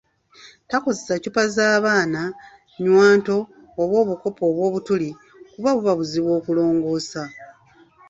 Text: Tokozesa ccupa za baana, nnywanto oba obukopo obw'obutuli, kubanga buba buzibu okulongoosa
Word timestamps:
Tokozesa 0.69 1.13
ccupa 1.21 1.43
za 1.55 1.67
baana, 1.83 2.21
nnywanto 2.75 3.37
oba 3.81 3.95
obukopo 4.03 4.41
obw'obutuli, 4.51 5.09
kubanga 5.53 5.77
buba 5.79 5.97
buzibu 5.99 6.29
okulongoosa 6.39 7.23